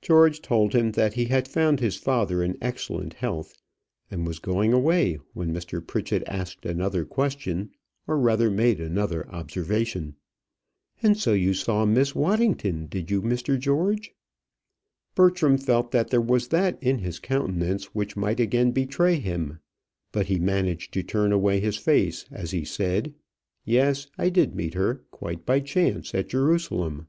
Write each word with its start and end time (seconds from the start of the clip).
George 0.00 0.40
told 0.40 0.72
him 0.74 0.92
that 0.92 1.12
he 1.12 1.26
had 1.26 1.46
found 1.46 1.80
his 1.80 1.96
father 1.96 2.42
in 2.42 2.56
excellent 2.62 3.12
health, 3.12 3.58
and 4.10 4.26
was 4.26 4.38
going 4.38 4.72
away, 4.72 5.18
when 5.34 5.52
Mr. 5.52 5.86
Pritchett 5.86 6.22
asked 6.26 6.64
another 6.64 7.04
question, 7.04 7.70
or 8.08 8.18
rather 8.18 8.50
made 8.50 8.80
another 8.80 9.28
observation. 9.28 10.14
"And 11.02 11.14
so 11.18 11.34
you 11.34 11.52
saw 11.52 11.84
Miss 11.84 12.14
Waddington, 12.14 12.86
did 12.86 13.10
you, 13.10 13.20
Mr. 13.20 13.58
George?" 13.58 14.14
Bertram 15.14 15.58
felt 15.58 15.90
that 15.90 16.08
there 16.08 16.22
was 16.22 16.48
that 16.48 16.82
in 16.82 17.00
his 17.00 17.18
countenance 17.18 17.94
which 17.94 18.16
might 18.16 18.40
again 18.40 18.70
betray 18.70 19.16
him; 19.16 19.60
but 20.10 20.24
he 20.28 20.38
managed 20.38 20.94
to 20.94 21.02
turn 21.02 21.32
away 21.32 21.60
his 21.60 21.76
face 21.76 22.24
as 22.30 22.52
he 22.52 22.64
said, 22.64 23.12
"Yes, 23.66 24.06
I 24.16 24.30
did 24.30 24.54
meet 24.54 24.72
her, 24.72 25.04
quite 25.10 25.44
by 25.44 25.60
chance, 25.60 26.14
at 26.14 26.28
Jerusalem." 26.30 27.08